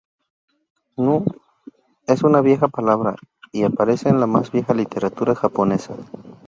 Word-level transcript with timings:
Nue 0.97 1.23
es 2.07 2.23
una 2.23 2.41
vieja 2.41 2.67
palabra 2.67 3.17
y 3.51 3.61
aparece 3.65 4.09
en 4.09 4.19
la 4.19 4.25
más 4.25 4.51
vieja 4.51 4.73
literatura 4.73 5.35
japonesa. 5.35 5.95